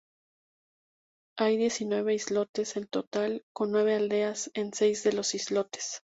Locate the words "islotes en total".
2.15-3.45